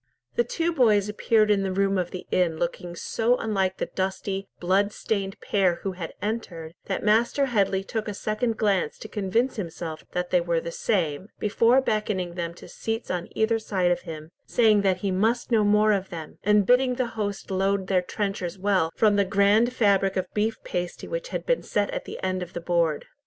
[0.35, 4.47] The two boys appeared in the room of the inn looking so unlike the dusty,
[4.59, 9.57] blood stained pair who had entered, that Master Headley took a second glance to convince
[9.57, 13.99] himself that they were the same, before beckoning them to seats on either side of
[14.09, 18.01] him, saying that he must know more of them, and bidding the host load their
[18.01, 22.17] trenchers well from the grand fabric of beef pasty which had been set at the
[22.23, 23.05] end of the board.